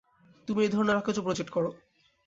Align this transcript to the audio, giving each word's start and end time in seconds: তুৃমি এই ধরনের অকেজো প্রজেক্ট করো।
তুৃমি 0.47 0.61
এই 0.63 0.71
ধরনের 0.71 0.95
অকেজো 0.95 1.21
প্রজেক্ট 1.21 1.51
করো। 1.51 1.69